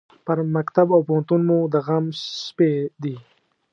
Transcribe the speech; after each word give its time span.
پر 0.25 0.37
مکتب 0.55 0.87
او 0.95 1.01
پوهنتون 1.07 1.41
مو 1.47 1.57
د 1.73 1.75
غم 1.87 2.05
شپې 2.45 2.71
دي 3.01 3.15